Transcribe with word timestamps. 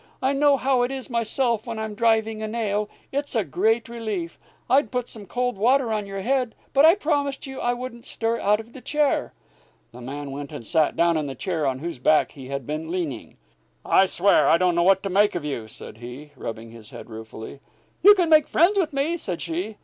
I 0.19 0.33
know 0.33 0.57
how 0.57 0.81
it 0.81 0.89
is 0.89 1.11
myself 1.11 1.67
when 1.67 1.77
I'm 1.77 1.93
driving 1.93 2.41
a 2.41 2.47
nail. 2.47 2.89
It's 3.11 3.35
a 3.35 3.43
great 3.43 3.87
relief. 3.87 4.39
I'd 4.67 4.89
put 4.89 5.07
some 5.07 5.27
cold 5.27 5.57
water 5.59 5.93
on 5.93 6.07
your 6.07 6.21
head, 6.21 6.55
but 6.73 6.87
I 6.87 6.95
promised 6.95 7.45
you 7.45 7.59
I 7.61 7.75
wouldn't 7.75 8.05
stir 8.07 8.39
out 8.39 8.59
of 8.59 8.73
the 8.73 8.81
chair" 8.81 9.31
The 9.93 10.01
man 10.01 10.31
went 10.31 10.51
and 10.51 10.65
sat 10.65 10.95
down 10.95 11.17
in 11.17 11.27
the 11.27 11.35
chair 11.35 11.67
on 11.67 11.77
whose 11.77 11.99
back 11.99 12.31
he 12.31 12.47
had 12.47 12.65
been 12.65 12.89
leaning. 12.89 13.37
"I 13.85 14.07
swear, 14.07 14.47
I 14.47 14.57
don't 14.57 14.73
know 14.73 14.81
what 14.81 15.03
to 15.03 15.09
make 15.11 15.35
of 15.35 15.45
you," 15.45 15.67
said 15.67 15.99
he, 15.99 16.31
rubbing 16.35 16.71
his 16.71 16.89
head 16.89 17.07
ruefully. 17.07 17.59
"You 18.01 18.15
can 18.15 18.27
make 18.27 18.47
friends 18.47 18.79
with 18.79 18.93
me," 18.93 19.17
said 19.17 19.39
she. 19.39 19.75